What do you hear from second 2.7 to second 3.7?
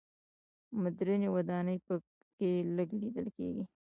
لږ لیدل کېږي.